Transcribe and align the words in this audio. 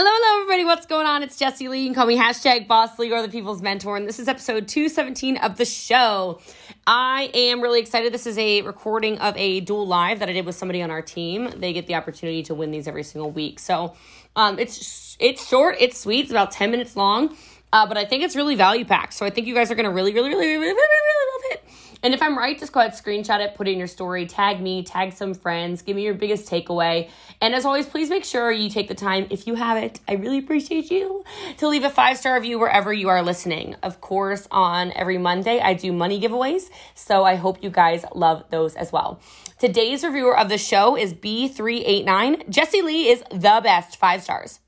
Hello, 0.00 0.08
hello, 0.12 0.42
everybody. 0.42 0.64
What's 0.64 0.86
going 0.86 1.08
on? 1.08 1.24
It's 1.24 1.36
Jessie 1.36 1.66
Lee. 1.66 1.80
You 1.80 1.88
can 1.88 1.94
call 1.96 2.06
me 2.06 2.16
hashtag 2.16 2.68
Boss 2.68 2.96
Lee 3.00 3.10
or 3.10 3.20
the 3.20 3.28
People's 3.28 3.60
Mentor. 3.60 3.96
And 3.96 4.06
this 4.06 4.20
is 4.20 4.28
episode 4.28 4.68
217 4.68 5.38
of 5.38 5.56
the 5.56 5.64
show. 5.64 6.38
I 6.86 7.32
am 7.34 7.60
really 7.60 7.80
excited. 7.80 8.14
This 8.14 8.24
is 8.24 8.38
a 8.38 8.62
recording 8.62 9.18
of 9.18 9.36
a 9.36 9.58
dual 9.58 9.88
live 9.88 10.20
that 10.20 10.28
I 10.28 10.34
did 10.34 10.46
with 10.46 10.54
somebody 10.54 10.82
on 10.82 10.92
our 10.92 11.02
team. 11.02 11.50
They 11.56 11.72
get 11.72 11.88
the 11.88 11.96
opportunity 11.96 12.44
to 12.44 12.54
win 12.54 12.70
these 12.70 12.86
every 12.86 13.02
single 13.02 13.32
week. 13.32 13.58
So 13.58 13.96
um, 14.36 14.60
it's 14.60 15.16
it's 15.18 15.44
short, 15.44 15.74
it's 15.80 15.98
sweet, 15.98 16.26
it's 16.26 16.30
about 16.30 16.52
10 16.52 16.70
minutes 16.70 16.94
long. 16.94 17.36
Uh, 17.72 17.88
but 17.88 17.96
I 17.96 18.04
think 18.04 18.22
it's 18.22 18.36
really 18.36 18.54
value 18.54 18.84
packed. 18.84 19.14
So 19.14 19.26
I 19.26 19.30
think 19.30 19.48
you 19.48 19.54
guys 19.56 19.68
are 19.72 19.74
going 19.74 19.82
to 19.82 19.90
really, 19.90 20.14
really, 20.14 20.28
really, 20.28 20.46
really, 20.46 20.60
really, 20.60 20.74
really 20.76 21.32
love 21.32 21.42
it. 21.50 21.64
And 22.02 22.14
if 22.14 22.22
I'm 22.22 22.38
right, 22.38 22.58
just 22.58 22.72
go 22.72 22.80
ahead, 22.80 22.92
screenshot 22.92 23.40
it, 23.40 23.54
put 23.54 23.66
it 23.66 23.72
in 23.72 23.78
your 23.78 23.88
story, 23.88 24.26
tag 24.26 24.60
me, 24.60 24.82
tag 24.82 25.12
some 25.12 25.34
friends, 25.34 25.82
give 25.82 25.96
me 25.96 26.04
your 26.04 26.14
biggest 26.14 26.48
takeaway. 26.48 27.10
And 27.40 27.54
as 27.54 27.64
always, 27.64 27.86
please 27.86 28.08
make 28.08 28.24
sure 28.24 28.52
you 28.52 28.70
take 28.70 28.88
the 28.88 28.94
time, 28.94 29.26
if 29.30 29.46
you 29.46 29.56
have 29.56 29.76
it, 29.76 30.00
I 30.06 30.14
really 30.14 30.38
appreciate 30.38 30.90
you, 30.90 31.24
to 31.58 31.68
leave 31.68 31.84
a 31.84 31.90
five 31.90 32.18
star 32.18 32.34
review 32.34 32.58
wherever 32.58 32.92
you 32.92 33.08
are 33.08 33.22
listening. 33.22 33.74
Of 33.82 34.00
course, 34.00 34.46
on 34.50 34.92
every 34.92 35.18
Monday, 35.18 35.60
I 35.60 35.74
do 35.74 35.92
money 35.92 36.20
giveaways. 36.20 36.70
So 36.94 37.24
I 37.24 37.34
hope 37.34 37.62
you 37.62 37.70
guys 37.70 38.04
love 38.14 38.44
those 38.50 38.76
as 38.76 38.92
well. 38.92 39.20
Today's 39.58 40.04
reviewer 40.04 40.38
of 40.38 40.48
the 40.48 40.58
show 40.58 40.96
is 40.96 41.12
B389. 41.14 42.48
Jessie 42.48 42.82
Lee 42.82 43.08
is 43.08 43.24
the 43.30 43.60
best, 43.62 43.96
five 43.96 44.22
stars. 44.22 44.60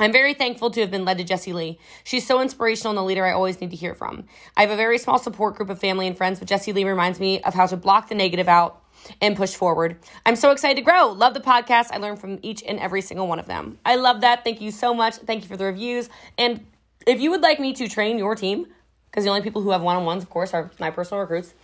I'm 0.00 0.12
very 0.12 0.34
thankful 0.34 0.70
to 0.70 0.80
have 0.80 0.90
been 0.90 1.04
led 1.04 1.18
to 1.18 1.24
Jessie 1.24 1.52
Lee. 1.52 1.78
She's 2.04 2.26
so 2.26 2.40
inspirational 2.40 2.90
and 2.90 2.98
the 2.98 3.02
leader 3.02 3.26
I 3.26 3.32
always 3.32 3.60
need 3.60 3.70
to 3.70 3.76
hear 3.76 3.94
from. 3.94 4.24
I 4.56 4.60
have 4.62 4.70
a 4.70 4.76
very 4.76 4.98
small 4.98 5.18
support 5.18 5.56
group 5.56 5.70
of 5.70 5.80
family 5.80 6.06
and 6.06 6.16
friends, 6.16 6.38
but 6.38 6.48
Jessie 6.48 6.72
Lee 6.72 6.84
reminds 6.84 7.18
me 7.18 7.40
of 7.42 7.54
how 7.54 7.66
to 7.66 7.76
block 7.76 8.08
the 8.08 8.14
negative 8.14 8.48
out 8.48 8.82
and 9.20 9.36
push 9.36 9.54
forward. 9.54 9.96
I'm 10.24 10.36
so 10.36 10.50
excited 10.50 10.76
to 10.76 10.82
grow. 10.82 11.08
Love 11.08 11.34
the 11.34 11.40
podcast. 11.40 11.88
I 11.90 11.98
learn 11.98 12.16
from 12.16 12.38
each 12.42 12.62
and 12.62 12.78
every 12.78 13.00
single 13.00 13.26
one 13.26 13.38
of 13.38 13.46
them. 13.46 13.78
I 13.84 13.96
love 13.96 14.20
that. 14.20 14.44
Thank 14.44 14.60
you 14.60 14.70
so 14.70 14.94
much. 14.94 15.16
Thank 15.16 15.42
you 15.42 15.48
for 15.48 15.56
the 15.56 15.64
reviews. 15.64 16.08
And 16.36 16.66
if 17.06 17.20
you 17.20 17.30
would 17.30 17.40
like 17.40 17.58
me 17.58 17.72
to 17.74 17.88
train 17.88 18.18
your 18.18 18.34
team, 18.34 18.66
because 19.10 19.24
the 19.24 19.30
only 19.30 19.42
people 19.42 19.62
who 19.62 19.70
have 19.70 19.82
one 19.82 19.96
on 19.96 20.04
ones, 20.04 20.22
of 20.22 20.30
course, 20.30 20.52
are 20.52 20.70
my 20.78 20.90
personal 20.90 21.20
recruits. 21.22 21.54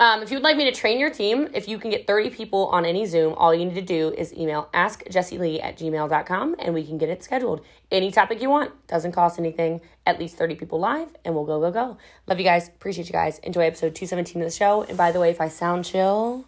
Um, 0.00 0.22
if 0.22 0.30
you 0.30 0.36
would 0.36 0.44
like 0.44 0.56
me 0.56 0.64
to 0.64 0.72
train 0.72 1.00
your 1.00 1.10
team, 1.10 1.48
if 1.54 1.66
you 1.66 1.76
can 1.76 1.90
get 1.90 2.06
30 2.06 2.30
people 2.30 2.66
on 2.66 2.84
any 2.84 3.04
Zoom, 3.04 3.34
all 3.34 3.52
you 3.52 3.64
need 3.64 3.74
to 3.74 3.82
do 3.82 4.14
is 4.16 4.32
email 4.32 4.68
askjessielee 4.72 5.62
at 5.62 5.76
gmail.com 5.76 6.54
and 6.60 6.72
we 6.72 6.86
can 6.86 6.98
get 6.98 7.08
it 7.08 7.24
scheduled. 7.24 7.64
Any 7.90 8.12
topic 8.12 8.40
you 8.40 8.48
want, 8.48 8.86
doesn't 8.86 9.10
cost 9.10 9.40
anything, 9.40 9.80
at 10.06 10.20
least 10.20 10.36
30 10.36 10.54
people 10.54 10.78
live, 10.78 11.08
and 11.24 11.34
we'll 11.34 11.44
go, 11.44 11.58
go, 11.58 11.72
go. 11.72 11.98
Love 12.28 12.38
you 12.38 12.44
guys. 12.44 12.68
Appreciate 12.68 13.08
you 13.08 13.12
guys. 13.12 13.40
Enjoy 13.40 13.62
episode 13.62 13.96
217 13.96 14.40
of 14.40 14.46
the 14.46 14.54
show. 14.54 14.84
And 14.84 14.96
by 14.96 15.10
the 15.10 15.18
way, 15.18 15.30
if 15.30 15.40
I 15.40 15.48
sound 15.48 15.84
chill, 15.84 16.46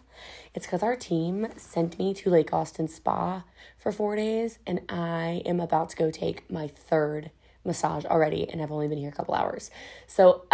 it's 0.55 0.65
because 0.65 0.81
our 0.81 0.95
team 0.95 1.47
sent 1.57 1.99
me 1.99 2.13
to 2.13 2.29
Lake 2.29 2.53
Austin 2.53 2.87
Spa 2.87 3.43
for 3.77 3.91
four 3.91 4.15
days, 4.15 4.59
and 4.65 4.79
I 4.87 5.41
am 5.45 5.59
about 5.59 5.89
to 5.89 5.97
go 5.97 6.09
take 6.09 6.49
my 6.49 6.67
third 6.67 7.31
massage 7.65 8.05
already, 8.05 8.49
and 8.49 8.61
I've 8.61 8.71
only 8.71 8.87
been 8.87 8.97
here 8.97 9.09
a 9.09 9.13
couple 9.13 9.33
hours. 9.33 9.71
So. 10.07 10.45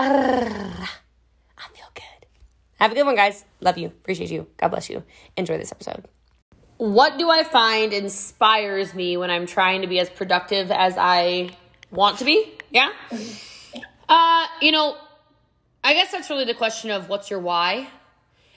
Have 2.79 2.91
a 2.91 2.95
good 2.95 3.05
one, 3.05 3.15
guys. 3.15 3.43
Love 3.59 3.77
you. 3.77 3.87
Appreciate 3.87 4.29
you. 4.31 4.47
God 4.57 4.69
bless 4.69 4.89
you. 4.89 5.03
Enjoy 5.35 5.57
this 5.57 5.71
episode. 5.71 6.05
What 6.77 7.17
do 7.17 7.29
I 7.29 7.43
find 7.43 7.91
inspires 7.91 8.93
me 8.93 9.17
when 9.17 9.31
I'm 9.31 9.47
trying 9.47 9.81
to 9.81 9.87
be 9.87 9.99
as 9.99 10.09
productive 10.09 10.69
as 10.71 10.95
I 10.97 11.49
want 11.91 12.19
to 12.19 12.25
be? 12.25 12.53
Yeah? 12.71 12.91
Uh, 14.09 14.45
you 14.61 14.71
know, 14.71 14.95
I 15.83 15.93
guess 15.93 16.13
that's 16.13 16.29
really 16.29 16.45
the 16.45 16.53
question 16.53 16.91
of 16.91 17.09
what's 17.09 17.29
your 17.29 17.39
why. 17.39 17.89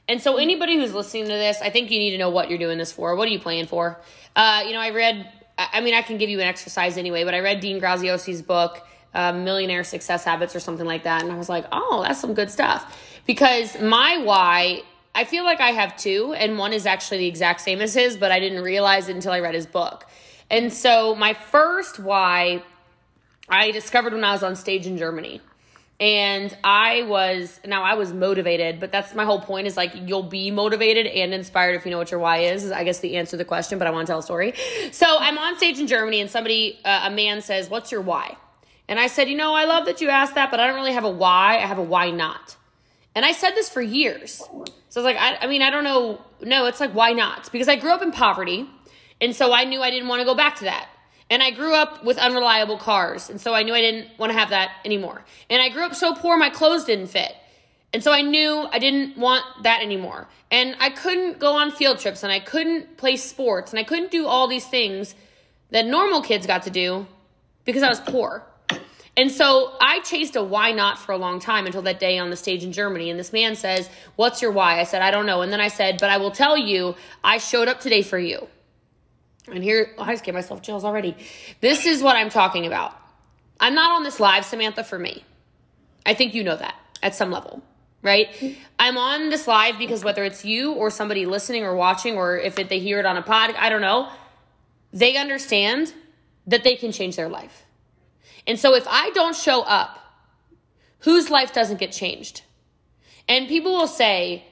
And 0.08 0.20
so, 0.20 0.36
anybody 0.36 0.76
who's 0.76 0.94
listening 0.94 1.24
to 1.24 1.30
this, 1.30 1.60
I 1.60 1.70
think 1.70 1.90
you 1.90 1.98
need 1.98 2.10
to 2.12 2.18
know 2.18 2.30
what 2.30 2.48
you're 2.48 2.58
doing 2.58 2.78
this 2.78 2.92
for. 2.92 3.14
What 3.16 3.28
are 3.28 3.30
you 3.30 3.40
playing 3.40 3.66
for? 3.66 4.00
Uh, 4.34 4.62
you 4.66 4.72
know, 4.72 4.80
I 4.80 4.90
read, 4.90 5.28
I 5.58 5.80
mean, 5.80 5.94
I 5.94 6.02
can 6.02 6.18
give 6.18 6.30
you 6.30 6.40
an 6.40 6.46
exercise 6.46 6.96
anyway, 6.96 7.24
but 7.24 7.34
I 7.34 7.40
read 7.40 7.60
Dean 7.60 7.80
Graziosi's 7.80 8.42
book, 8.42 8.86
uh, 9.14 9.32
Millionaire 9.32 9.84
Success 9.84 10.24
Habits, 10.24 10.54
or 10.54 10.60
something 10.60 10.86
like 10.86 11.04
that. 11.04 11.22
And 11.22 11.32
I 11.32 11.36
was 11.36 11.48
like, 11.48 11.66
oh, 11.72 12.02
that's 12.06 12.20
some 12.20 12.34
good 12.34 12.50
stuff 12.50 12.96
because 13.26 13.80
my 13.80 14.18
why 14.18 14.82
I 15.14 15.24
feel 15.24 15.44
like 15.44 15.60
I 15.60 15.70
have 15.70 15.96
two, 15.96 16.34
and 16.34 16.56
one 16.56 16.72
is 16.72 16.86
actually 16.86 17.18
the 17.18 17.26
exact 17.26 17.60
same 17.60 17.80
as 17.80 17.94
his, 17.94 18.16
but 18.16 18.30
I 18.30 18.38
didn't 18.38 18.62
realize 18.62 19.08
it 19.08 19.16
until 19.16 19.32
I 19.32 19.40
read 19.40 19.54
his 19.54 19.66
book. 19.66 20.06
And 20.48 20.72
so, 20.72 21.14
my 21.14 21.34
first 21.34 21.98
why 21.98 22.62
I 23.48 23.72
discovered 23.72 24.12
when 24.12 24.24
I 24.24 24.32
was 24.32 24.42
on 24.42 24.54
stage 24.56 24.86
in 24.86 24.96
Germany. 24.96 25.40
And 25.98 26.56
I 26.64 27.02
was, 27.02 27.60
now 27.66 27.82
I 27.82 27.94
was 27.94 28.10
motivated, 28.12 28.80
but 28.80 28.90
that's 28.90 29.14
my 29.14 29.26
whole 29.26 29.40
point 29.40 29.66
is 29.66 29.76
like 29.76 29.92
you'll 29.94 30.22
be 30.22 30.50
motivated 30.50 31.06
and 31.06 31.34
inspired 31.34 31.74
if 31.74 31.84
you 31.84 31.90
know 31.90 31.98
what 31.98 32.10
your 32.10 32.20
why 32.20 32.38
is, 32.38 32.64
is 32.64 32.72
I 32.72 32.84
guess 32.84 33.00
the 33.00 33.16
answer 33.16 33.32
to 33.32 33.36
the 33.36 33.44
question, 33.44 33.78
but 33.78 33.86
I 33.86 33.90
want 33.90 34.06
to 34.06 34.12
tell 34.12 34.20
a 34.20 34.22
story. 34.22 34.54
So 34.92 35.06
I'm 35.18 35.36
on 35.36 35.58
stage 35.58 35.78
in 35.78 35.86
Germany 35.86 36.22
and 36.22 36.30
somebody, 36.30 36.78
uh, 36.86 37.02
a 37.04 37.10
man 37.10 37.42
says, 37.42 37.68
What's 37.68 37.92
your 37.92 38.00
why? 38.00 38.36
And 38.90 38.98
I 38.98 39.06
said, 39.06 39.28
You 39.30 39.36
know, 39.36 39.54
I 39.54 39.64
love 39.64 39.86
that 39.86 40.02
you 40.02 40.10
asked 40.10 40.34
that, 40.34 40.50
but 40.50 40.60
I 40.60 40.66
don't 40.66 40.74
really 40.74 40.92
have 40.92 41.04
a 41.04 41.10
why. 41.10 41.56
I 41.56 41.66
have 41.66 41.78
a 41.78 41.82
why 41.82 42.10
not. 42.10 42.56
And 43.14 43.24
I 43.24 43.32
said 43.32 43.52
this 43.52 43.70
for 43.70 43.80
years. 43.80 44.42
So 44.90 45.00
I 45.00 45.04
was 45.04 45.04
like, 45.04 45.16
I, 45.16 45.36
I 45.42 45.46
mean, 45.46 45.62
I 45.62 45.70
don't 45.70 45.84
know. 45.84 46.20
No, 46.42 46.66
it's 46.66 46.80
like, 46.80 46.92
why 46.92 47.12
not? 47.12 47.50
Because 47.52 47.68
I 47.68 47.76
grew 47.76 47.92
up 47.92 48.02
in 48.02 48.10
poverty. 48.10 48.68
And 49.20 49.34
so 49.34 49.52
I 49.52 49.64
knew 49.64 49.80
I 49.80 49.90
didn't 49.90 50.08
want 50.08 50.20
to 50.20 50.24
go 50.24 50.34
back 50.34 50.56
to 50.56 50.64
that. 50.64 50.88
And 51.28 51.42
I 51.42 51.52
grew 51.52 51.74
up 51.74 52.04
with 52.04 52.18
unreliable 52.18 52.78
cars. 52.78 53.30
And 53.30 53.40
so 53.40 53.54
I 53.54 53.62
knew 53.62 53.72
I 53.72 53.80
didn't 53.80 54.18
want 54.18 54.32
to 54.32 54.38
have 54.38 54.50
that 54.50 54.72
anymore. 54.84 55.24
And 55.48 55.62
I 55.62 55.68
grew 55.68 55.84
up 55.84 55.94
so 55.94 56.12
poor, 56.12 56.36
my 56.36 56.50
clothes 56.50 56.84
didn't 56.84 57.06
fit. 57.06 57.32
And 57.92 58.02
so 58.02 58.12
I 58.12 58.22
knew 58.22 58.66
I 58.72 58.80
didn't 58.80 59.16
want 59.16 59.44
that 59.62 59.82
anymore. 59.82 60.28
And 60.50 60.74
I 60.80 60.90
couldn't 60.90 61.38
go 61.38 61.52
on 61.52 61.70
field 61.70 62.00
trips 62.00 62.24
and 62.24 62.32
I 62.32 62.40
couldn't 62.40 62.96
play 62.96 63.16
sports 63.16 63.70
and 63.70 63.78
I 63.78 63.84
couldn't 63.84 64.10
do 64.10 64.26
all 64.26 64.48
these 64.48 64.66
things 64.66 65.14
that 65.70 65.86
normal 65.86 66.22
kids 66.22 66.46
got 66.46 66.64
to 66.64 66.70
do 66.70 67.06
because 67.64 67.84
I 67.84 67.88
was 67.88 68.00
poor. 68.00 68.44
And 69.16 69.30
so 69.30 69.72
I 69.80 70.00
chased 70.00 70.36
a 70.36 70.42
why 70.42 70.72
not 70.72 70.98
for 70.98 71.12
a 71.12 71.16
long 71.18 71.40
time 71.40 71.66
until 71.66 71.82
that 71.82 71.98
day 71.98 72.18
on 72.18 72.30
the 72.30 72.36
stage 72.36 72.62
in 72.62 72.72
Germany. 72.72 73.10
And 73.10 73.18
this 73.18 73.32
man 73.32 73.56
says, 73.56 73.90
What's 74.16 74.40
your 74.40 74.52
why? 74.52 74.80
I 74.80 74.84
said, 74.84 75.02
I 75.02 75.10
don't 75.10 75.26
know. 75.26 75.42
And 75.42 75.52
then 75.52 75.60
I 75.60 75.68
said, 75.68 75.98
But 76.00 76.10
I 76.10 76.18
will 76.18 76.30
tell 76.30 76.56
you, 76.56 76.94
I 77.22 77.38
showed 77.38 77.68
up 77.68 77.80
today 77.80 78.02
for 78.02 78.18
you. 78.18 78.48
And 79.50 79.64
here, 79.64 79.94
oh, 79.98 80.04
I 80.04 80.12
just 80.12 80.24
gave 80.24 80.34
myself 80.34 80.62
chills 80.62 80.84
already. 80.84 81.16
This 81.60 81.86
is 81.86 82.02
what 82.02 82.14
I'm 82.16 82.30
talking 82.30 82.66
about. 82.66 82.96
I'm 83.58 83.74
not 83.74 83.90
on 83.92 84.04
this 84.04 84.20
live, 84.20 84.44
Samantha, 84.44 84.84
for 84.84 84.98
me. 84.98 85.24
I 86.06 86.14
think 86.14 86.34
you 86.34 86.44
know 86.44 86.56
that 86.56 86.74
at 87.02 87.14
some 87.14 87.30
level, 87.30 87.62
right? 88.02 88.28
I'm 88.78 88.96
on 88.96 89.28
this 89.28 89.46
live 89.46 89.76
because 89.78 90.04
whether 90.04 90.24
it's 90.24 90.44
you 90.44 90.72
or 90.72 90.88
somebody 90.90 91.26
listening 91.26 91.64
or 91.64 91.74
watching, 91.74 92.16
or 92.16 92.38
if 92.38 92.58
it, 92.58 92.68
they 92.68 92.78
hear 92.78 92.98
it 93.00 93.06
on 93.06 93.16
a 93.16 93.22
pod, 93.22 93.54
I 93.58 93.68
don't 93.68 93.80
know, 93.80 94.08
they 94.92 95.16
understand 95.16 95.92
that 96.46 96.64
they 96.64 96.76
can 96.76 96.92
change 96.92 97.16
their 97.16 97.28
life 97.28 97.66
and 98.46 98.58
so 98.58 98.74
if 98.74 98.86
I 98.88 99.10
don't 99.10 99.36
show 99.36 99.62
up, 99.62 99.98
whose 101.00 101.30
life 101.30 101.52
doesn't 101.52 101.78
get 101.78 101.92
changed? 101.92 102.42
And 103.28 103.48
people 103.48 103.72
will 103.72 103.86
say, 103.86 104.44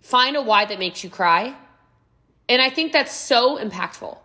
find 0.00 0.36
a 0.36 0.42
why 0.42 0.64
that 0.64 0.78
makes 0.78 1.02
you 1.04 1.10
cry. 1.10 1.54
And 2.48 2.60
I 2.60 2.70
think 2.70 2.92
that's 2.92 3.14
so 3.14 3.58
impactful 3.58 4.18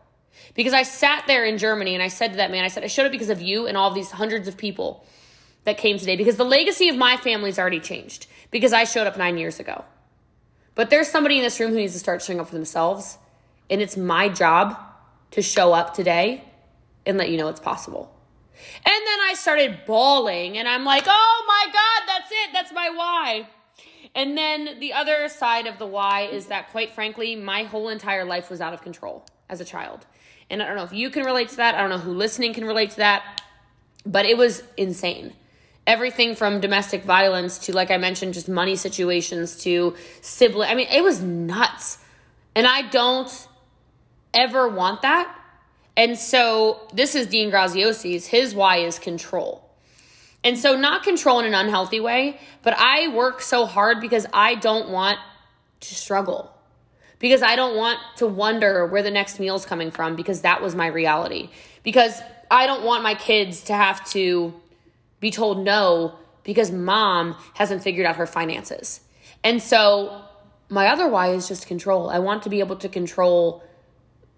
because 0.55 0.73
I 0.73 0.83
sat 0.83 1.25
there 1.27 1.45
in 1.45 1.57
Germany 1.57 1.93
and 1.93 2.01
I 2.01 2.07
said 2.07 2.31
to 2.31 2.37
that 2.37 2.51
man, 2.51 2.63
I 2.63 2.69
said, 2.69 2.83
I 2.83 2.87
showed 2.87 3.05
up 3.05 3.11
because 3.11 3.29
of 3.29 3.41
you 3.41 3.67
and 3.67 3.77
all 3.77 3.91
these 3.91 4.11
hundreds 4.11 4.47
of 4.47 4.57
people 4.57 5.05
that 5.65 5.77
came 5.77 5.97
today 5.97 6.15
because 6.15 6.37
the 6.37 6.45
legacy 6.45 6.89
of 6.89 6.95
my 6.95 7.17
family's 7.17 7.59
already 7.59 7.79
changed 7.79 8.27
because 8.51 8.73
I 8.73 8.83
showed 8.85 9.07
up 9.07 9.17
nine 9.17 9.37
years 9.37 9.59
ago. 9.59 9.85
But 10.75 10.89
there's 10.89 11.07
somebody 11.07 11.37
in 11.37 11.43
this 11.43 11.59
room 11.59 11.71
who 11.71 11.77
needs 11.77 11.93
to 11.93 11.99
start 11.99 12.21
showing 12.21 12.39
up 12.39 12.47
for 12.47 12.55
themselves. 12.55 13.17
And 13.69 13.81
it's 13.81 13.97
my 13.97 14.29
job 14.29 14.77
to 15.31 15.41
show 15.41 15.73
up 15.73 15.93
today 15.93 16.43
and 17.05 17.17
let 17.17 17.29
you 17.29 17.37
know 17.37 17.47
it's 17.47 17.59
possible. 17.59 18.14
And 18.85 18.93
then 18.93 19.19
I 19.21 19.33
started 19.35 19.79
bawling, 19.85 20.57
and 20.57 20.67
I'm 20.67 20.83
like, 20.83 21.05
oh 21.07 21.45
my 21.47 21.65
God, 21.71 22.07
that's 22.07 22.31
it. 22.31 22.49
That's 22.53 22.71
my 22.73 22.89
why. 22.89 23.47
And 24.15 24.37
then 24.37 24.79
the 24.79 24.93
other 24.93 25.27
side 25.27 25.67
of 25.67 25.77
the 25.77 25.85
why 25.85 26.21
is 26.21 26.47
that, 26.47 26.71
quite 26.71 26.91
frankly, 26.91 27.35
my 27.35 27.63
whole 27.63 27.89
entire 27.89 28.23
life 28.23 28.49
was 28.49 28.61
out 28.61 28.73
of 28.73 28.81
control 28.81 29.25
as 29.49 29.59
a 29.59 29.65
child. 29.65 30.05
And 30.49 30.63
I 30.63 30.67
don't 30.67 30.77
know 30.77 30.83
if 30.83 30.93
you 30.93 31.09
can 31.09 31.25
relate 31.25 31.49
to 31.49 31.57
that. 31.57 31.75
I 31.75 31.81
don't 31.81 31.89
know 31.89 31.97
who 31.97 32.13
listening 32.13 32.53
can 32.53 32.65
relate 32.65 32.91
to 32.91 32.97
that, 32.97 33.41
but 34.05 34.25
it 34.25 34.37
was 34.37 34.63
insane. 34.77 35.33
Everything 35.85 36.35
from 36.35 36.61
domestic 36.61 37.03
violence 37.03 37.59
to, 37.59 37.73
like 37.73 37.91
I 37.91 37.97
mentioned, 37.97 38.35
just 38.35 38.47
money 38.47 38.75
situations 38.75 39.57
to 39.63 39.95
sibling. 40.21 40.69
I 40.69 40.75
mean, 40.75 40.87
it 40.89 41.03
was 41.03 41.21
nuts. 41.21 41.97
And 42.55 42.65
I 42.65 42.83
don't 42.83 43.47
ever 44.33 44.69
want 44.69 45.01
that 45.01 45.35
and 45.97 46.17
so 46.17 46.87
this 46.93 47.15
is 47.15 47.27
Dean 47.27 47.51
Graziosi's. 47.51 48.27
His 48.27 48.53
why 48.53 48.77
is 48.77 48.99
control. 48.99 49.69
And 50.43 50.57
so 50.57 50.75
not 50.75 51.03
control 51.03 51.39
in 51.39 51.45
an 51.45 51.53
unhealthy 51.53 51.99
way, 51.99 52.39
but 52.61 52.75
I 52.77 53.07
work 53.07 53.41
so 53.41 53.65
hard 53.65 53.99
because 53.99 54.27
I 54.31 54.55
don't 54.55 54.89
want 54.89 55.17
to 55.79 55.95
struggle. 55.95 56.51
Because 57.17 57.41
I 57.41 57.55
don't 57.55 57.75
want 57.75 57.97
to 58.17 58.27
wonder 58.27 58.85
where 58.85 59.01
the 59.01 59.09
next 59.09 59.39
meal 59.39 59.55
is 59.55 59.65
coming 59.65 59.89
from 59.89 60.15
because 60.15 60.41
that 60.41 60.61
was 60.61 60.75
my 60.75 60.87
reality. 60.87 61.49
Because 61.81 62.19
I 62.51 62.67
don't 62.67 62.83
want 62.83 63.01
my 63.01 63.15
kids 63.15 63.63
to 63.63 63.73
have 63.73 64.07
to 64.11 64.53
be 65.19 65.31
told 65.31 65.63
no 65.63 66.15
because 66.43 66.71
mom 66.71 67.35
hasn't 67.55 67.81
figured 67.81 68.05
out 68.05 68.17
her 68.17 68.27
finances. 68.27 68.99
And 69.43 69.63
so 69.63 70.21
my 70.69 70.87
other 70.87 71.07
why 71.07 71.29
is 71.29 71.47
just 71.47 71.67
control. 71.67 72.09
I 72.09 72.19
want 72.19 72.43
to 72.43 72.49
be 72.49 72.59
able 72.59 72.75
to 72.77 72.89
control 72.89 73.63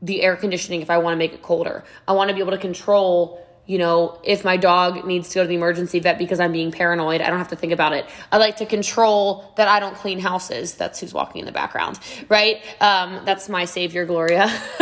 the 0.02 0.22
air 0.22 0.36
conditioning 0.36 0.82
if 0.82 0.90
I 0.90 0.98
want 1.00 1.14
to 1.14 1.18
make 1.18 1.34
it 1.34 1.42
colder. 1.42 1.84
I 2.08 2.14
want 2.14 2.30
to 2.30 2.34
be 2.34 2.42
able 2.42 2.52
to 2.52 2.58
control 2.58 3.44
you 3.68 3.78
know, 3.78 4.18
if 4.24 4.46
my 4.46 4.56
dog 4.56 5.06
needs 5.06 5.28
to 5.30 5.36
go 5.36 5.42
to 5.44 5.48
the 5.48 5.56
emergency 5.56 6.00
vet 6.00 6.18
because 6.18 6.40
I'm 6.40 6.54
being 6.54 6.72
paranoid, 6.72 7.20
I 7.20 7.28
don't 7.28 7.38
have 7.38 7.50
to 7.50 7.58
think 7.58 7.74
about 7.74 7.92
it. 7.92 8.06
I 8.32 8.38
like 8.38 8.58
to 8.58 8.66
control 8.66 9.54
that 9.58 9.68
I 9.68 9.82
don't 9.82 9.94
clean 9.94 10.20
houses. 10.20 10.76
That's 10.76 11.02
who's 11.02 11.14
walking 11.14 11.40
in 11.42 11.46
the 11.46 11.52
background, 11.52 12.00
right? 12.30 12.64
Um, 12.80 13.24
that's 13.26 13.50
my 13.50 13.66
savior, 13.66 14.06
Gloria. 14.06 14.46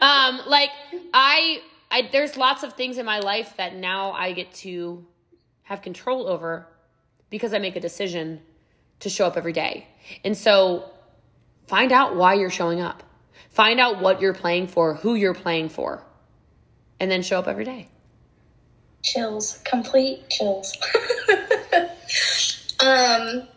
um, 0.00 0.40
like 0.46 0.70
I, 1.12 1.60
I, 1.90 2.08
there's 2.10 2.38
lots 2.38 2.62
of 2.62 2.72
things 2.72 2.96
in 2.96 3.04
my 3.04 3.18
life 3.18 3.54
that 3.58 3.76
now 3.76 4.12
I 4.12 4.32
get 4.32 4.54
to 4.54 5.06
have 5.64 5.82
control 5.82 6.26
over 6.28 6.66
because 7.28 7.52
I 7.52 7.58
make 7.58 7.76
a 7.76 7.80
decision 7.80 8.40
to 9.00 9.10
show 9.10 9.26
up 9.26 9.36
every 9.36 9.52
day. 9.52 9.86
And 10.24 10.36
so 10.36 10.90
find 11.66 11.92
out 11.92 12.16
why 12.16 12.34
you're 12.34 12.50
showing 12.50 12.80
up. 12.80 13.02
Find 13.50 13.80
out 13.80 14.00
what 14.00 14.20
you're 14.20 14.34
playing 14.34 14.68
for, 14.68 14.94
who 14.94 15.14
you're 15.14 15.34
playing 15.34 15.68
for 15.68 16.02
and 17.02 17.10
then 17.10 17.20
show 17.20 17.40
up 17.40 17.48
every 17.48 17.64
day. 17.64 17.88
Chills, 19.02 19.60
complete 19.64 20.30
chills. 20.30 20.72
um, 22.80 23.48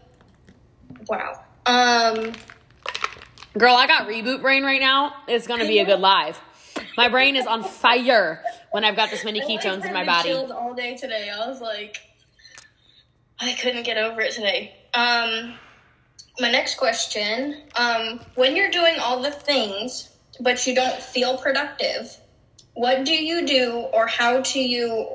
wow. 1.08 1.44
Um, 1.68 2.34
girl, 3.56 3.76
I 3.76 3.86
got 3.86 4.08
reboot 4.08 4.42
brain 4.42 4.64
right 4.64 4.82
now. 4.82 5.14
It's 5.28 5.46
gonna 5.46 5.68
be 5.68 5.78
a 5.78 5.86
good 5.86 6.00
live. 6.00 6.42
My 6.98 7.08
brain 7.08 7.36
is 7.36 7.46
on 7.46 7.64
fire 7.64 8.44
when 8.72 8.84
I've 8.84 8.96
got 8.96 9.12
this 9.12 9.24
many 9.24 9.42
ketones 9.42 9.86
in 9.86 9.94
my 9.94 10.04
body. 10.04 10.30
Chilled 10.30 10.52
all 10.52 10.74
day 10.74 10.98
today. 10.98 11.30
I 11.30 11.48
was 11.48 11.62
like, 11.62 11.98
I 13.40 13.54
couldn't 13.62 13.84
get 13.84 13.98
over 13.98 14.22
it 14.22 14.34
today. 14.34 14.76
Um, 14.96 15.54
my 16.40 16.52
next 16.52 16.76
question: 16.76 17.62
um, 17.76 18.20
When 18.36 18.56
you're 18.56 18.72
doing 18.72 18.96
all 19.00 19.22
the 19.22 19.32
things, 19.32 20.10
but 20.40 20.66
you 20.68 20.76
don't 20.76 21.00
feel 21.02 21.38
productive, 21.38 22.18
what 22.74 23.06
do 23.06 23.14
you 23.14 23.46
do 23.46 23.88
or 23.94 24.08
how 24.08 24.42
do 24.42 24.60
you 24.60 25.08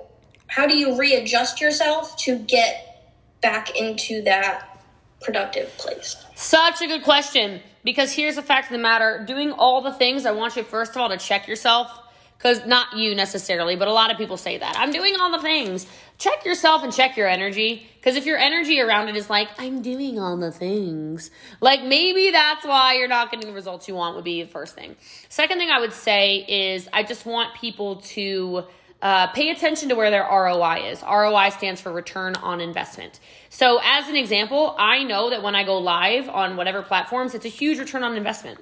how 0.46 0.66
do 0.66 0.76
you 0.76 0.98
readjust 0.98 1.60
yourself 1.60 2.16
to 2.16 2.38
get 2.38 3.14
back 3.40 3.76
into 3.76 4.22
that 4.22 4.82
productive 5.20 5.68
place? 5.76 6.16
Such 6.34 6.82
a 6.82 6.86
good 6.86 7.04
question 7.04 7.60
because 7.84 8.12
here's 8.12 8.36
the 8.36 8.42
fact 8.42 8.66
of 8.66 8.72
the 8.72 8.78
matter. 8.78 9.24
Doing 9.26 9.52
all 9.52 9.82
the 9.82 9.92
things 9.92 10.26
i 10.26 10.32
want 10.32 10.56
you 10.56 10.62
first 10.62 10.92
of 10.92 10.96
all 10.98 11.08
to 11.08 11.18
check 11.18 11.46
yourself 11.46 11.90
because 12.40 12.64
not 12.66 12.96
you 12.96 13.14
necessarily 13.14 13.76
but 13.76 13.86
a 13.86 13.92
lot 13.92 14.10
of 14.10 14.16
people 14.16 14.36
say 14.36 14.56
that 14.56 14.74
i'm 14.78 14.90
doing 14.90 15.14
all 15.20 15.30
the 15.30 15.42
things 15.42 15.86
check 16.18 16.44
yourself 16.44 16.82
and 16.82 16.92
check 16.92 17.16
your 17.16 17.28
energy 17.28 17.86
because 17.96 18.16
if 18.16 18.24
your 18.24 18.38
energy 18.38 18.80
around 18.80 19.08
it 19.08 19.16
is 19.16 19.28
like 19.28 19.48
i'm 19.58 19.82
doing 19.82 20.18
all 20.18 20.36
the 20.36 20.50
things 20.50 21.30
like 21.60 21.82
maybe 21.84 22.30
that's 22.30 22.64
why 22.64 22.94
you're 22.94 23.08
not 23.08 23.30
getting 23.30 23.46
the 23.46 23.54
results 23.54 23.86
you 23.86 23.94
want 23.94 24.16
would 24.16 24.24
be 24.24 24.42
the 24.42 24.48
first 24.48 24.74
thing 24.74 24.96
second 25.28 25.58
thing 25.58 25.70
i 25.70 25.78
would 25.78 25.92
say 25.92 26.44
is 26.48 26.88
i 26.92 27.02
just 27.02 27.26
want 27.26 27.54
people 27.54 27.96
to 27.96 28.64
uh, 29.02 29.26
pay 29.28 29.50
attention 29.50 29.88
to 29.88 29.94
where 29.94 30.10
their 30.10 30.24
ROI 30.24 30.90
is. 30.90 31.02
ROI 31.02 31.48
stands 31.50 31.80
for 31.80 31.90
return 31.90 32.36
on 32.36 32.60
investment. 32.60 33.18
So, 33.48 33.80
as 33.82 34.08
an 34.08 34.16
example, 34.16 34.76
I 34.78 35.04
know 35.04 35.30
that 35.30 35.42
when 35.42 35.54
I 35.54 35.64
go 35.64 35.78
live 35.78 36.28
on 36.28 36.58
whatever 36.58 36.82
platforms, 36.82 37.34
it's 37.34 37.46
a 37.46 37.48
huge 37.48 37.78
return 37.78 38.02
on 38.02 38.14
investment. 38.14 38.60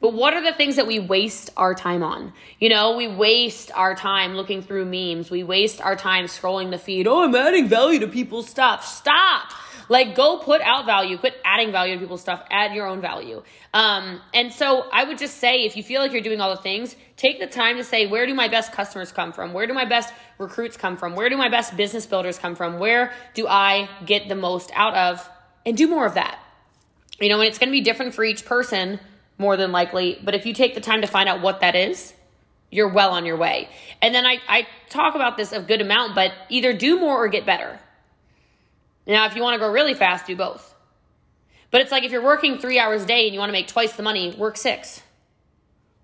But 0.00 0.12
what 0.12 0.34
are 0.34 0.42
the 0.42 0.52
things 0.52 0.76
that 0.76 0.86
we 0.86 0.98
waste 0.98 1.50
our 1.56 1.74
time 1.74 2.02
on? 2.02 2.32
You 2.60 2.68
know, 2.68 2.96
we 2.96 3.08
waste 3.08 3.70
our 3.72 3.94
time 3.94 4.34
looking 4.34 4.62
through 4.62 4.84
memes. 4.84 5.30
We 5.30 5.42
waste 5.42 5.80
our 5.80 5.96
time 5.96 6.26
scrolling 6.26 6.70
the 6.70 6.78
feed. 6.78 7.06
Oh, 7.06 7.24
I'm 7.24 7.34
adding 7.34 7.66
value 7.66 8.00
to 8.00 8.08
people's 8.08 8.48
stuff. 8.48 8.84
Stop. 8.84 9.52
Like, 9.88 10.14
go 10.14 10.38
put 10.38 10.60
out 10.60 10.84
value. 10.84 11.16
Quit 11.16 11.34
adding 11.44 11.72
value 11.72 11.94
to 11.94 12.00
people's 12.00 12.20
stuff. 12.20 12.42
Add 12.50 12.74
your 12.74 12.86
own 12.86 13.00
value. 13.00 13.42
Um, 13.72 14.20
and 14.34 14.52
so 14.52 14.86
I 14.92 15.04
would 15.04 15.16
just 15.16 15.38
say, 15.38 15.64
if 15.64 15.76
you 15.76 15.82
feel 15.82 16.02
like 16.02 16.12
you're 16.12 16.22
doing 16.22 16.40
all 16.40 16.54
the 16.54 16.60
things, 16.60 16.94
take 17.16 17.38
the 17.40 17.46
time 17.46 17.76
to 17.76 17.84
say, 17.84 18.06
where 18.06 18.26
do 18.26 18.34
my 18.34 18.48
best 18.48 18.72
customers 18.72 19.12
come 19.12 19.32
from? 19.32 19.52
Where 19.52 19.66
do 19.66 19.72
my 19.72 19.84
best 19.84 20.12
recruits 20.38 20.76
come 20.76 20.96
from? 20.96 21.14
Where 21.14 21.30
do 21.30 21.36
my 21.36 21.48
best 21.48 21.76
business 21.76 22.04
builders 22.04 22.38
come 22.38 22.54
from? 22.54 22.78
Where 22.78 23.12
do 23.34 23.46
I 23.46 23.88
get 24.04 24.28
the 24.28 24.34
most 24.34 24.70
out 24.74 24.94
of? 24.94 25.30
And 25.64 25.76
do 25.76 25.86
more 25.86 26.04
of 26.04 26.14
that. 26.14 26.38
You 27.20 27.28
know, 27.28 27.40
and 27.40 27.48
it's 27.48 27.58
going 27.58 27.68
to 27.68 27.72
be 27.72 27.80
different 27.80 28.14
for 28.14 28.24
each 28.24 28.44
person 28.44 29.00
more 29.38 29.56
than 29.56 29.72
likely. 29.72 30.18
But 30.22 30.34
if 30.34 30.46
you 30.46 30.54
take 30.54 30.74
the 30.74 30.80
time 30.80 31.00
to 31.02 31.06
find 31.06 31.28
out 31.28 31.40
what 31.40 31.60
that 31.60 31.74
is, 31.74 32.14
you're 32.70 32.88
well 32.88 33.10
on 33.10 33.24
your 33.24 33.36
way. 33.36 33.68
And 34.02 34.14
then 34.14 34.26
I, 34.26 34.38
I 34.48 34.66
talk 34.88 35.14
about 35.14 35.36
this 35.36 35.52
a 35.52 35.60
good 35.60 35.80
amount, 35.80 36.14
but 36.14 36.32
either 36.48 36.72
do 36.72 36.98
more 36.98 37.22
or 37.22 37.28
get 37.28 37.46
better. 37.46 37.78
Now, 39.06 39.26
if 39.26 39.36
you 39.36 39.42
want 39.42 39.54
to 39.54 39.58
go 39.58 39.70
really 39.70 39.94
fast, 39.94 40.26
do 40.26 40.34
both. 40.34 40.74
But 41.70 41.80
it's 41.80 41.92
like 41.92 42.04
if 42.04 42.12
you're 42.12 42.22
working 42.22 42.58
three 42.58 42.78
hours 42.78 43.04
a 43.04 43.06
day 43.06 43.26
and 43.26 43.34
you 43.34 43.38
want 43.38 43.50
to 43.50 43.52
make 43.52 43.68
twice 43.68 43.92
the 43.92 44.02
money, 44.02 44.34
work 44.36 44.56
six. 44.56 45.02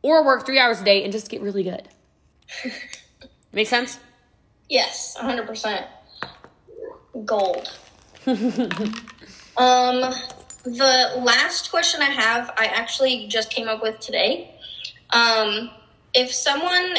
Or 0.02 0.24
work 0.24 0.46
three 0.46 0.58
hours 0.58 0.80
a 0.80 0.84
day 0.84 1.04
and 1.04 1.12
just 1.12 1.28
get 1.28 1.40
really 1.40 1.62
good. 1.62 1.88
Make 3.52 3.68
sense? 3.68 3.98
Yes, 4.68 5.16
100%. 5.20 5.86
Gold. 7.24 7.70
um, 9.56 10.14
the 10.64 11.14
last 11.18 11.70
question 11.70 12.02
I 12.02 12.10
have, 12.10 12.50
I 12.56 12.66
actually 12.66 13.26
just 13.28 13.50
came 13.50 13.68
up 13.68 13.82
with 13.82 14.00
today. 14.00 14.54
Um, 15.10 15.70
if 16.14 16.32
someone 16.32 16.96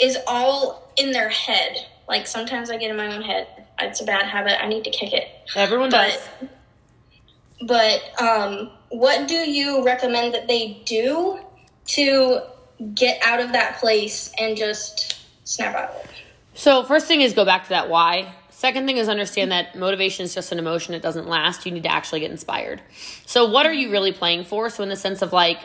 is 0.00 0.18
all 0.26 0.92
in 0.96 1.12
their 1.12 1.28
head, 1.28 1.86
like 2.08 2.26
sometimes 2.26 2.70
I 2.70 2.76
get 2.76 2.90
in 2.90 2.96
my 2.96 3.14
own 3.14 3.22
head, 3.22 3.46
it's 3.80 4.00
a 4.00 4.04
bad 4.04 4.26
habit. 4.26 4.62
I 4.62 4.68
need 4.68 4.84
to 4.84 4.90
kick 4.90 5.12
it. 5.12 5.28
Everyone 5.54 5.90
but, 5.90 6.20
does. 6.40 6.48
But 7.66 8.20
um, 8.20 8.70
what 8.88 9.28
do 9.28 9.34
you 9.34 9.84
recommend 9.84 10.34
that 10.34 10.48
they 10.48 10.82
do 10.84 11.38
to 11.86 12.40
get 12.94 13.20
out 13.24 13.40
of 13.40 13.52
that 13.52 13.78
place 13.78 14.32
and 14.38 14.56
just 14.56 15.20
snap 15.44 15.74
out 15.74 15.90
of 15.90 16.04
it? 16.04 16.10
So, 16.54 16.82
first 16.82 17.06
thing 17.06 17.20
is 17.20 17.34
go 17.34 17.44
back 17.44 17.64
to 17.64 17.68
that 17.70 17.88
why. 17.88 18.34
Second 18.58 18.86
thing 18.86 18.96
is 18.96 19.08
understand 19.08 19.52
that 19.52 19.78
motivation 19.78 20.24
is 20.24 20.34
just 20.34 20.50
an 20.50 20.58
emotion, 20.58 20.92
it 20.92 21.00
doesn't 21.00 21.28
last. 21.28 21.64
You 21.64 21.70
need 21.70 21.84
to 21.84 21.92
actually 21.92 22.18
get 22.18 22.32
inspired. 22.32 22.82
So, 23.24 23.48
what 23.48 23.66
are 23.66 23.72
you 23.72 23.92
really 23.92 24.10
playing 24.10 24.46
for? 24.46 24.68
So, 24.68 24.82
in 24.82 24.88
the 24.88 24.96
sense 24.96 25.22
of 25.22 25.32
like 25.32 25.60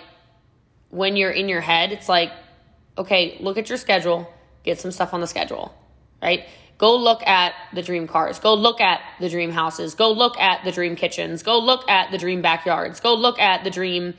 when 0.92 1.16
you're 1.16 1.32
in 1.32 1.50
your 1.50 1.60
head, 1.60 1.92
it's 1.92 2.08
like, 2.08 2.32
okay, 2.96 3.38
look 3.40 3.58
at 3.58 3.68
your 3.68 3.80
schedule, 3.80 4.32
get 4.62 4.80
some 4.80 4.92
stuff 4.92 5.12
on 5.12 5.22
the 5.22 5.26
schedule, 5.26 5.74
right? 6.22 6.46
Go 6.78 6.96
look 6.96 7.26
at 7.26 7.56
the 7.74 7.82
dream 7.82 8.06
cars. 8.06 8.38
Go 8.38 8.54
look 8.54 8.80
at 8.80 9.02
the 9.20 9.28
dream 9.28 9.50
houses. 9.50 9.96
Go 9.96 10.12
look 10.12 10.40
at 10.40 10.64
the 10.64 10.72
dream 10.72 10.96
kitchens. 10.96 11.42
Go 11.42 11.58
look 11.58 11.90
at 11.90 12.12
the 12.12 12.20
dream 12.20 12.44
backyards. 12.44 13.00
Go 13.00 13.16
look 13.16 13.40
at 13.40 13.64
the 13.64 13.72
dream, 13.72 14.14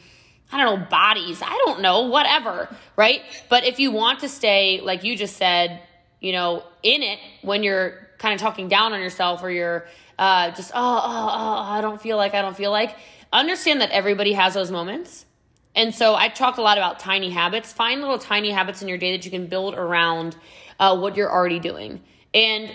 I 0.51 0.61
don't 0.61 0.81
know, 0.81 0.87
bodies. 0.87 1.41
I 1.43 1.63
don't 1.65 1.81
know, 1.81 2.09
whatever, 2.09 2.75
right? 2.97 3.21
But 3.49 3.63
if 3.63 3.79
you 3.79 3.93
want 3.93 4.19
to 4.23 4.29
stay, 4.29 4.81
like 4.81 5.05
you 5.05 5.15
just 5.15 5.37
said, 5.37 5.81
you 6.25 6.33
know, 6.33 6.63
in 6.83 7.03
it 7.03 7.19
when 7.43 7.63
you're 7.63 8.09
kind 8.17 8.35
of 8.35 8.41
talking 8.41 8.67
down 8.67 8.95
on 8.95 9.01
yourself 9.01 9.43
or 9.43 9.51
you're 9.51 9.87
uh, 10.19 10.51
just, 10.53 10.73
oh, 10.75 11.01
oh, 11.05 11.29
oh, 11.31 11.63
I 11.63 11.83
don't 11.83 12.01
feel 12.01 12.17
like, 12.17 12.33
I 12.33 12.41
don't 12.41 12.57
feel 12.57 12.71
like, 12.71 12.97
understand 13.31 13.83
that 13.83 13.91
everybody 13.91 14.33
has 14.33 14.55
those 14.55 14.71
moments. 14.71 15.27
And 15.75 15.95
so 15.95 16.15
I 16.15 16.29
talk 16.29 16.57
a 16.57 16.63
lot 16.63 16.79
about 16.79 16.99
tiny 16.99 17.29
habits. 17.29 17.75
Find 17.75 18.01
little 18.01 18.19
tiny 18.19 18.51
habits 18.51 18.81
in 18.81 18.89
your 18.89 18.97
day 18.97 19.15
that 19.15 19.27
you 19.27 19.31
can 19.31 19.49
build 19.49 19.75
around 19.75 20.35
uh, 20.81 20.97
what 20.97 21.15
you're 21.15 21.31
already 21.31 21.59
doing. 21.59 22.01
And 22.33 22.75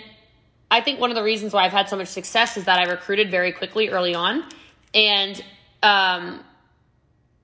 I 0.70 0.80
think 0.80 1.00
one 1.00 1.10
of 1.10 1.16
the 1.16 1.24
reasons 1.24 1.52
why 1.52 1.64
I've 1.64 1.72
had 1.72 1.88
so 1.88 1.96
much 1.96 2.06
success 2.06 2.56
is 2.56 2.66
that 2.66 2.78
I 2.78 2.88
recruited 2.88 3.32
very 3.32 3.50
quickly 3.50 3.88
early 3.88 4.14
on. 4.14 4.44
And 4.94 5.42
um, 5.82 6.44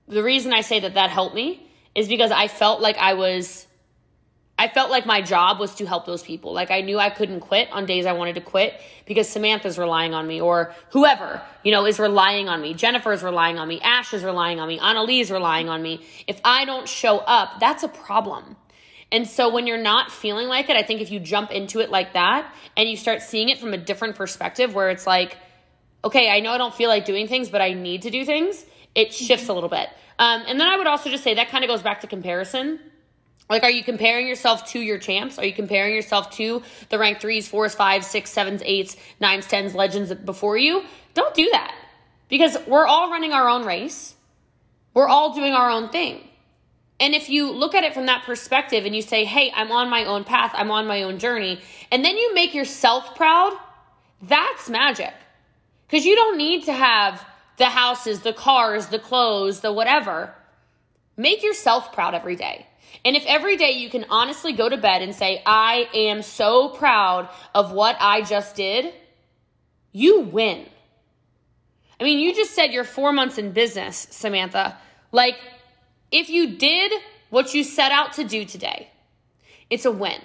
the 0.07 0.23
reason 0.23 0.53
I 0.53 0.61
say 0.61 0.79
that 0.79 0.93
that 0.93 1.09
helped 1.09 1.35
me 1.35 1.69
is 1.95 2.07
because 2.07 2.31
I 2.31 2.47
felt 2.47 2.79
like 2.79 2.97
I 2.97 3.15
was 3.15 3.67
I 4.59 4.67
felt 4.67 4.89
like 4.89 5.05
my 5.05 5.21
job 5.21 5.59
was 5.59 5.75
to 5.75 5.85
help 5.85 6.05
those 6.05 6.23
people. 6.23 6.51
Like 6.51 6.71
I 6.71 6.81
knew 6.81 6.97
I 6.97 7.11
couldn't 7.11 7.41
quit 7.41 7.69
on 7.71 7.85
days 7.85 8.07
I 8.07 8.13
wanted 8.13 8.35
to 8.35 8.41
quit 8.41 8.79
because 9.05 9.29
Samantha's 9.29 9.77
relying 9.77 10.15
on 10.15 10.25
me 10.27 10.41
or 10.41 10.73
whoever, 10.91 11.41
you 11.63 11.71
know, 11.71 11.85
is 11.85 11.99
relying 11.99 12.49
on 12.49 12.61
me. 12.61 12.73
Jennifer's 12.73 13.21
relying 13.21 13.59
on 13.59 13.67
me. 13.67 13.79
Ash 13.81 14.13
is 14.15 14.23
relying 14.23 14.59
on 14.59 14.67
me. 14.67 14.79
Annalise 14.79 15.27
is 15.27 15.31
relying 15.31 15.69
on 15.69 15.83
me. 15.83 16.03
If 16.25 16.41
I 16.43 16.65
don't 16.65 16.89
show 16.89 17.19
up, 17.19 17.59
that's 17.59 17.83
a 17.83 17.87
problem. 17.87 18.55
And 19.11 19.27
so 19.27 19.53
when 19.53 19.67
you're 19.67 19.81
not 19.81 20.11
feeling 20.11 20.47
like 20.47 20.69
it, 20.69 20.75
I 20.75 20.81
think 20.81 21.01
if 21.01 21.11
you 21.11 21.19
jump 21.19 21.51
into 21.51 21.79
it 21.79 21.91
like 21.91 22.13
that 22.13 22.51
and 22.75 22.89
you 22.89 22.97
start 22.97 23.21
seeing 23.21 23.49
it 23.49 23.59
from 23.59 23.73
a 23.73 23.77
different 23.77 24.15
perspective 24.15 24.73
where 24.73 24.89
it's 24.89 25.05
like, 25.05 25.37
okay, 26.03 26.29
I 26.29 26.39
know 26.39 26.51
I 26.51 26.57
don't 26.57 26.73
feel 26.73 26.89
like 26.89 27.05
doing 27.05 27.27
things, 27.27 27.49
but 27.49 27.61
I 27.61 27.73
need 27.73 28.01
to 28.01 28.09
do 28.09 28.25
things, 28.25 28.65
it 28.95 29.13
shifts 29.13 29.49
a 29.49 29.53
little 29.53 29.69
bit. 29.69 29.87
Um, 30.19 30.43
and 30.47 30.59
then 30.59 30.67
I 30.67 30.77
would 30.77 30.87
also 30.87 31.09
just 31.11 31.23
say 31.23 31.35
that 31.35 31.49
kind 31.49 31.63
of 31.63 31.69
goes 31.69 31.83
back 31.83 32.01
to 32.01 32.07
comparison 32.07 32.79
like, 33.49 33.63
are 33.63 33.71
you 33.71 33.83
comparing 33.83 34.27
yourself 34.27 34.71
to 34.71 34.79
your 34.79 34.97
champs? 34.97 35.39
Are 35.39 35.45
you 35.45 35.53
comparing 35.53 35.95
yourself 35.95 36.31
to 36.31 36.61
the 36.89 36.99
rank 36.99 37.21
threes, 37.21 37.47
fours, 37.47 37.73
fives, 37.73 38.07
six, 38.07 38.29
sevens, 38.29 38.61
eights, 38.65 38.97
nines, 39.19 39.47
tens, 39.47 39.73
legends 39.73 40.13
before 40.13 40.57
you? 40.57 40.83
Don't 41.13 41.33
do 41.33 41.47
that 41.51 41.73
because 42.27 42.57
we're 42.67 42.85
all 42.85 43.09
running 43.09 43.31
our 43.31 43.47
own 43.47 43.65
race. 43.65 44.15
We're 44.93 45.07
all 45.07 45.33
doing 45.33 45.53
our 45.53 45.69
own 45.69 45.89
thing. 45.89 46.27
And 46.99 47.13
if 47.13 47.29
you 47.29 47.51
look 47.51 47.75
at 47.75 47.83
it 47.83 47.93
from 47.93 48.07
that 48.07 48.23
perspective 48.25 48.85
and 48.85 48.95
you 48.95 49.01
say, 49.01 49.23
hey, 49.23 49.51
I'm 49.55 49.71
on 49.71 49.89
my 49.89 50.05
own 50.05 50.23
path, 50.23 50.51
I'm 50.53 50.71
on 50.71 50.87
my 50.87 51.03
own 51.03 51.19
journey, 51.19 51.61
and 51.91 52.03
then 52.03 52.17
you 52.17 52.33
make 52.33 52.55
yourself 52.55 53.15
proud, 53.15 53.53
that's 54.21 54.67
magic. 54.67 55.13
Because 55.87 56.05
you 56.05 56.15
don't 56.15 56.37
need 56.37 56.65
to 56.65 56.73
have 56.73 57.23
the 57.57 57.65
houses, 57.65 58.21
the 58.21 58.33
cars, 58.33 58.87
the 58.87 58.99
clothes, 58.99 59.61
the 59.61 59.71
whatever 59.71 60.33
Make 61.17 61.41
yourself 61.41 61.93
proud 61.93 62.13
every 62.13 62.35
day. 62.35 62.67
And 63.05 63.15
if 63.15 63.23
every 63.25 63.57
day 63.57 63.71
you 63.71 63.89
can 63.89 64.05
honestly 64.09 64.53
go 64.53 64.67
to 64.67 64.77
bed 64.77 65.01
and 65.01 65.15
say, 65.15 65.41
I 65.45 65.87
am 65.93 66.21
so 66.21 66.69
proud 66.69 67.29
of 67.53 67.71
what 67.71 67.95
I 67.99 68.21
just 68.21 68.55
did, 68.55 68.93
you 69.91 70.21
win. 70.21 70.65
I 71.99 72.03
mean, 72.03 72.19
you 72.19 72.33
just 72.35 72.53
said 72.53 72.73
you're 72.73 72.83
four 72.83 73.11
months 73.11 73.37
in 73.37 73.51
business, 73.51 74.07
Samantha. 74.11 74.77
Like, 75.11 75.35
if 76.11 76.29
you 76.29 76.57
did 76.57 76.91
what 77.29 77.53
you 77.53 77.63
set 77.63 77.91
out 77.91 78.13
to 78.13 78.23
do 78.23 78.45
today, 78.45 78.89
it's 79.69 79.85
a 79.85 79.91
win. 79.91 80.21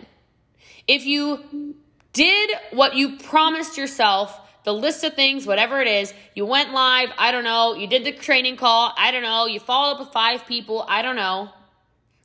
If 0.86 1.06
you 1.06 1.74
did 2.12 2.50
what 2.72 2.94
you 2.94 3.16
promised 3.18 3.78
yourself, 3.78 4.38
the 4.64 4.74
list 4.74 5.02
of 5.02 5.14
things, 5.14 5.46
whatever 5.46 5.80
it 5.80 5.88
is, 5.88 6.12
you 6.34 6.46
went 6.46 6.72
live, 6.72 7.10
I 7.18 7.32
don't 7.32 7.44
know, 7.44 7.74
you 7.74 7.86
did 7.86 8.04
the 8.04 8.12
training 8.12 8.56
call, 8.56 8.92
I 8.96 9.10
don't 9.10 9.22
know, 9.22 9.46
you 9.46 9.58
followed 9.58 9.94
up 9.94 10.00
with 10.00 10.08
five 10.10 10.46
people, 10.46 10.84
I 10.88 11.02
don't 11.02 11.16
know, 11.16 11.50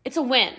it's 0.07 0.15
a 0.15 0.21
win. 0.21 0.53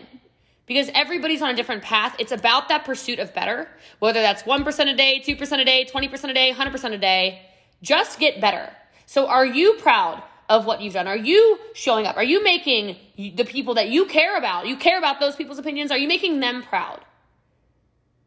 Because 0.67 0.91
everybody's 0.95 1.41
on 1.41 1.49
a 1.49 1.57
different 1.57 1.83
path. 1.83 2.15
It's 2.19 2.33
about 2.33 2.69
that 2.69 2.85
pursuit 2.85 3.19
of 3.19 3.33
better, 3.33 3.67
whether 3.99 4.21
that's 4.21 4.43
1% 4.43 4.93
a 4.93 4.95
day, 4.95 5.23
2% 5.27 5.61
a 5.61 5.65
day, 5.65 5.89
20% 5.91 6.31
a 6.31 6.35
day, 6.35 6.53
100% 6.53 6.93
a 6.93 6.99
day. 6.99 7.43
Just 7.81 8.21
get 8.21 8.43
better. 8.43 8.71
So, 9.07 9.27
are 9.27 9.47
you 9.47 9.75
proud 9.79 10.23
of 10.51 10.67
what 10.67 10.83
you've 10.83 10.93
done? 10.93 11.07
Are 11.07 11.17
you 11.17 11.59
showing 11.73 12.07
up? 12.07 12.19
Are 12.19 12.25
you 12.25 12.45
making 12.45 12.97
the 13.17 13.45
people 13.45 13.75
that 13.75 13.89
you 13.89 14.05
care 14.05 14.37
about, 14.37 14.67
you 14.67 14.77
care 14.77 14.99
about 14.99 15.19
those 15.19 15.35
people's 15.35 15.59
opinions, 15.59 15.91
are 15.91 15.97
you 15.97 16.09
making 16.09 16.41
them 16.41 16.63
proud? 16.63 17.01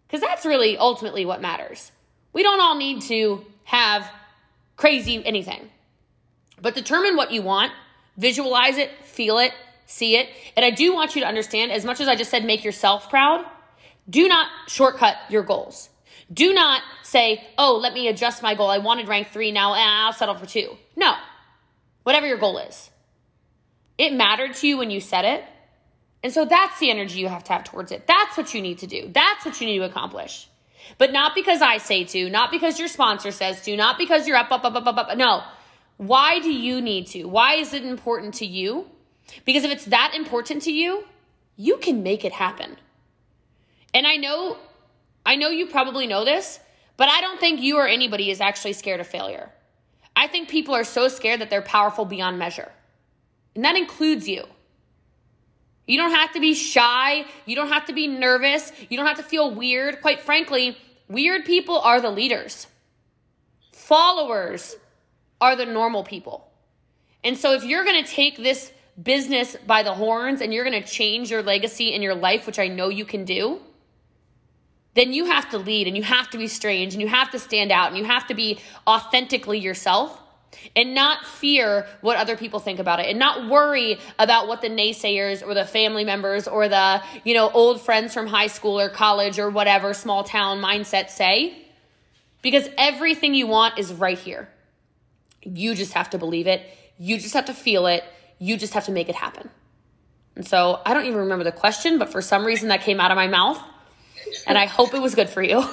Because 0.08 0.22
that's 0.22 0.44
really 0.44 0.78
ultimately 0.78 1.24
what 1.24 1.40
matters. 1.40 1.92
We 2.34 2.42
don't 2.42 2.60
all 2.60 2.75
need 2.75 3.04
to 3.04 3.46
have 3.66 4.10
crazy 4.75 5.24
anything, 5.24 5.70
but 6.60 6.74
determine 6.74 7.16
what 7.16 7.32
you 7.32 7.44
want, 7.44 7.72
visualize 8.18 8.78
it, 8.78 8.90
feel 9.04 9.38
it, 9.38 9.54
see 9.92 10.16
it. 10.16 10.30
And 10.56 10.66
I 10.66 10.72
do 10.72 10.94
want 10.94 11.16
you 11.16 11.22
to 11.22 11.28
understand 11.28 11.72
as 11.72 11.86
much 11.86 12.00
as 12.00 12.08
I 12.08 12.16
just 12.16 12.32
said, 12.32 12.46
make 12.46 12.64
yourself 12.64 13.10
proud, 13.10 13.46
do 14.10 14.28
not 14.28 14.48
shortcut 14.68 15.16
your 15.30 15.44
goals. 15.44 15.90
Do 16.32 16.54
not 16.54 16.82
say, 17.04 17.46
oh, 17.58 17.78
let 17.78 17.94
me 17.94 18.08
adjust 18.08 18.42
my 18.42 18.56
goal. 18.56 18.70
I 18.70 18.78
wanted 18.78 19.08
rank 19.08 19.30
three, 19.30 19.52
now 19.52 19.74
ah, 19.76 20.08
I'll 20.08 20.14
settle 20.14 20.36
for 20.36 20.46
two. 20.46 20.78
No, 20.96 21.14
whatever 22.04 22.26
your 22.26 22.38
goal 22.38 22.58
is. 22.58 22.90
It 23.98 24.14
mattered 24.14 24.56
to 24.56 24.68
you 24.68 24.78
when 24.78 24.90
you 24.90 25.02
set 25.02 25.26
it. 25.26 25.44
And 26.24 26.32
so 26.32 26.46
that's 26.46 26.80
the 26.80 26.90
energy 26.90 27.20
you 27.20 27.28
have 27.28 27.44
to 27.46 27.54
have 27.54 27.64
towards 27.64 27.92
it. 27.92 28.08
That's 28.08 28.38
what 28.38 28.54
you 28.54 28.62
need 28.62 28.80
to 28.80 28.88
do. 28.88 29.10
That's 29.14 29.46
what 29.46 29.60
you 29.60 29.68
need 29.68 29.80
to 29.80 29.86
accomplish. 29.86 30.48
But 30.98 31.12
not 31.12 31.36
because 31.36 31.62
I 31.62 31.78
say 31.78 32.04
to, 32.06 32.30
not 32.30 32.52
because 32.52 32.80
your 32.80 32.88
sponsor 32.88 33.32
says 33.32 33.62
to, 33.64 33.76
not 33.76 33.98
because 33.98 34.28
you're 34.28 34.38
up, 34.38 34.52
up, 34.52 34.64
up, 34.64 34.76
up, 34.76 34.88
up, 34.88 34.98
up. 34.98 35.18
No. 35.18 35.44
Why 35.98 36.40
do 36.40 36.52
you 36.52 36.82
need 36.82 37.08
to? 37.08 37.26
Why 37.26 37.56
is 37.56 37.74
it 37.74 37.84
important 37.84 38.36
to 38.36 38.46
you? 38.46 38.88
Because 39.46 39.64
if 39.64 39.72
it's 39.72 39.86
that 39.86 40.14
important 40.16 40.62
to 40.64 40.72
you, 40.72 41.06
you 41.56 41.78
can 41.78 42.04
make 42.04 42.26
it 42.26 42.34
happen. 42.34 42.78
And 43.94 44.08
I 44.08 44.16
know, 44.16 44.58
I 45.26 45.36
know 45.36 45.50
you 45.50 45.68
probably 45.68 46.08
know 46.08 46.26
this, 46.26 46.60
but 46.98 47.10
I 47.10 47.22
don't 47.22 47.40
think 47.40 47.62
you 47.62 47.78
or 47.78 47.88
anybody 47.88 48.32
is 48.32 48.42
actually 48.42 48.74
scared 48.74 49.00
of 49.00 49.08
failure. 49.08 49.52
I 50.16 50.28
think 50.28 50.50
people 50.50 50.76
are 50.76 50.84
so 50.84 51.08
scared 51.08 51.42
that 51.42 51.50
they're 51.50 51.62
powerful 51.62 52.06
beyond 52.06 52.38
measure. 52.38 52.72
And 53.56 53.66
that 53.66 53.76
includes 53.76 54.28
you. 54.28 54.46
You 55.88 55.98
don't 55.98 56.12
have 56.12 56.32
to 56.34 56.40
be 56.40 56.54
shy. 56.54 57.26
You 57.46 57.56
don't 57.56 57.70
have 57.70 57.86
to 57.88 57.94
be 57.94 58.08
nervous. 58.08 58.72
You 58.90 58.98
don't 58.98 59.08
have 59.08 59.18
to 59.18 59.24
feel 59.24 59.54
weird. 59.54 60.02
Quite 60.02 60.22
frankly, 60.22 60.78
weird 61.10 61.46
people 61.46 61.80
are 61.80 62.00
the 62.00 62.10
leaders, 62.10 62.68
followers 63.74 64.76
are 65.40 65.56
the 65.56 65.66
normal 65.66 66.04
people. 66.04 66.48
And 67.24 67.38
so 67.38 67.54
if 67.54 67.64
you're 67.64 67.84
going 67.84 68.04
to 68.04 68.10
take 68.10 68.38
this 68.38 68.72
business 69.02 69.56
by 69.66 69.84
the 69.84 69.94
horns 69.94 70.42
and 70.42 70.54
you're 70.54 70.66
going 70.66 70.82
to 70.82 70.88
change 70.88 71.32
your 71.32 71.44
legacy 71.44 71.94
in 71.94 72.02
your 72.02 72.16
life, 72.16 72.46
which 72.46 72.60
I 72.60 72.68
know 72.68 72.90
you 72.90 73.06
can 73.06 73.26
do, 73.26 73.60
then 74.94 75.14
you 75.14 75.26
have 75.26 75.50
to 75.52 75.58
lead 75.58 75.88
and 75.88 75.96
you 75.96 76.04
have 76.04 76.30
to 76.32 76.38
be 76.38 76.48
strange 76.48 76.94
and 76.94 77.02
you 77.02 77.08
have 77.08 77.32
to 77.32 77.40
stand 77.40 77.72
out 77.72 77.90
and 77.90 77.98
you 77.98 78.04
have 78.04 78.28
to 78.28 78.34
be 78.34 78.60
authentically 78.86 79.60
yourself 79.60 80.18
and 80.76 80.94
not 80.94 81.26
fear 81.26 81.88
what 82.02 82.18
other 82.18 82.36
people 82.36 82.60
think 82.60 82.80
about 82.80 83.00
it 83.00 83.06
and 83.08 83.18
not 83.18 83.50
worry 83.50 83.98
about 84.20 84.48
what 84.48 84.62
the 84.62 84.68
naysayers 84.68 85.46
or 85.46 85.54
the 85.54 85.66
family 85.66 86.04
members 86.04 86.46
or 86.48 86.68
the 86.68 87.02
you 87.24 87.34
know 87.34 87.50
old 87.52 87.82
friends 87.82 88.14
from 88.14 88.28
high 88.28 88.48
school 88.48 88.80
or 88.80 88.90
college 88.90 89.40
or 89.40 89.50
whatever 89.50 89.94
small 89.94 90.24
town 90.24 90.62
mindset 90.62 91.10
say. 91.10 91.58
Because 92.42 92.68
everything 92.78 93.36
you 93.36 93.46
want 93.46 93.78
is 93.78 93.94
right 93.94 94.18
here. 94.18 94.50
You 95.44 95.76
just 95.76 95.94
have 95.94 96.10
to 96.10 96.18
believe 96.18 96.48
it. 96.48 96.64
You 96.98 97.18
just 97.18 97.36
have 97.36 97.46
to 97.46 97.54
feel 97.54 97.86
it 97.86 98.04
you 98.42 98.58
just 98.58 98.74
have 98.74 98.86
to 98.86 98.92
make 98.92 99.08
it 99.08 99.16
happen 99.16 99.50
and 100.36 100.46
so 100.46 100.82
i 100.86 100.94
don't 100.94 101.06
even 101.06 101.20
remember 101.20 101.44
the 101.44 101.52
question 101.52 101.98
but 101.98 102.12
for 102.12 102.22
some 102.22 102.44
reason 102.44 102.70
that 102.70 102.82
came 102.82 103.00
out 103.00 103.12
of 103.12 103.16
my 103.16 103.28
mouth 103.28 103.62
and 104.48 104.58
i 104.58 104.66
hope 104.66 104.94
it 104.94 105.02
was 105.02 105.16
good 105.16 105.30
for 105.30 105.42
you 105.42 105.64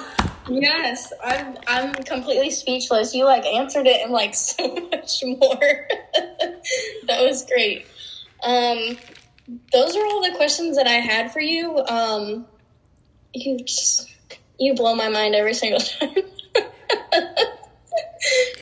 Yes, 0.49 1.13
I'm 1.23 1.57
I'm 1.67 1.93
completely 1.93 2.49
speechless. 2.49 3.13
You 3.13 3.25
like 3.25 3.45
answered 3.45 3.85
it 3.85 4.01
and 4.01 4.11
like 4.11 4.33
so 4.35 4.67
much 4.91 5.23
more. 5.23 5.37
that 7.07 7.21
was 7.21 7.45
great. 7.45 7.85
Um 8.43 8.97
those 9.71 9.95
are 9.95 10.05
all 10.05 10.21
the 10.23 10.35
questions 10.35 10.77
that 10.77 10.87
I 10.87 10.99
had 10.99 11.31
for 11.31 11.39
you. 11.39 11.77
Um 11.85 12.45
you 13.33 13.59
just 13.59 14.09
you 14.59 14.73
blow 14.73 14.95
my 14.95 15.09
mind 15.09 15.35
every 15.35 15.53
single 15.53 15.79
time. 15.99 16.15